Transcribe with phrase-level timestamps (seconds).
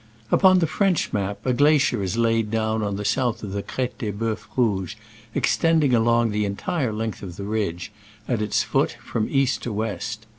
[0.31, 3.99] Upon the French map a glacier is laid down on the south of the Crete
[3.99, 4.95] des Bceufs Rouges,
[5.35, 7.91] extending along the en tire length of the ridge,
[8.27, 10.25] at its foot, from east to west.